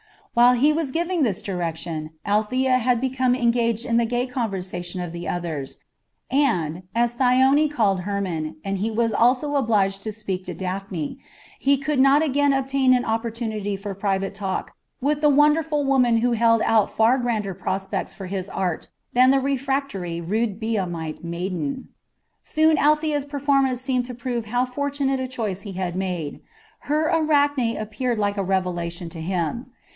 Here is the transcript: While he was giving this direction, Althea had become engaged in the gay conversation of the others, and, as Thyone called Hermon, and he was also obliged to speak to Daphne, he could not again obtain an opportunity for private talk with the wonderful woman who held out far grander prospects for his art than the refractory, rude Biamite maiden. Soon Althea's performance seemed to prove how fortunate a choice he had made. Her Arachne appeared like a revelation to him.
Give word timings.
While 0.33 0.53
he 0.55 0.73
was 0.73 0.91
giving 0.91 1.21
this 1.21 1.43
direction, 1.43 2.11
Althea 2.25 2.77
had 2.79 3.01
become 3.01 3.35
engaged 3.35 3.85
in 3.85 3.97
the 3.97 4.05
gay 4.05 4.25
conversation 4.25 4.99
of 5.01 5.11
the 5.11 5.27
others, 5.27 5.77
and, 6.31 6.83
as 6.95 7.13
Thyone 7.15 7.69
called 7.69 7.99
Hermon, 7.99 8.55
and 8.63 8.77
he 8.79 8.89
was 8.89 9.13
also 9.13 9.55
obliged 9.57 10.01
to 10.03 10.13
speak 10.13 10.45
to 10.45 10.55
Daphne, 10.55 11.19
he 11.59 11.77
could 11.77 11.99
not 11.99 12.23
again 12.23 12.51
obtain 12.53 12.95
an 12.95 13.05
opportunity 13.05 13.75
for 13.75 13.93
private 13.93 14.33
talk 14.33 14.71
with 15.01 15.21
the 15.21 15.29
wonderful 15.29 15.83
woman 15.83 16.19
who 16.19 16.31
held 16.31 16.61
out 16.63 16.89
far 16.89 17.19
grander 17.19 17.53
prospects 17.53 18.13
for 18.13 18.25
his 18.25 18.49
art 18.49 18.87
than 19.13 19.29
the 19.31 19.41
refractory, 19.41 20.19
rude 20.19 20.59
Biamite 20.59 21.23
maiden. 21.23 21.89
Soon 22.41 22.77
Althea's 22.77 23.25
performance 23.25 23.81
seemed 23.81 24.05
to 24.05 24.15
prove 24.15 24.45
how 24.45 24.65
fortunate 24.65 25.19
a 25.19 25.27
choice 25.27 25.61
he 25.61 25.73
had 25.73 25.95
made. 25.95 26.39
Her 26.87 27.07
Arachne 27.13 27.77
appeared 27.77 28.17
like 28.17 28.37
a 28.37 28.43
revelation 28.43 29.07
to 29.09 29.21
him. 29.21 29.67